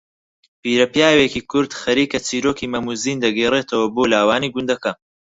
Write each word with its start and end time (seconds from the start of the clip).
پیرەپیاوێکی 0.61 1.41
کورد 1.51 1.71
خەریکە 1.81 2.19
چیرۆکی 2.27 2.71
مەم 2.73 2.85
و 2.87 2.93
زین 3.03 3.17
دەگێڕەتەوە 3.25 3.87
بۆ 3.95 4.03
لاوانی 4.11 4.53
گوندەکە 4.53 4.91